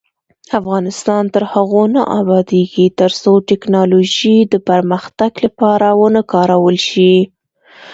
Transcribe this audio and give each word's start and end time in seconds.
افغانستان 0.59 1.23
تر 1.33 1.43
هغو 1.53 1.83
نه 1.95 2.01
ابادیږي، 2.19 2.85
ترڅو 2.99 3.31
ټیکنالوژي 3.49 4.37
د 4.53 4.55
پرمختګ 4.69 5.31
لپاره 5.45 5.87
ونه 5.99 6.21
کارول 6.33 6.75
شي. 6.89 7.15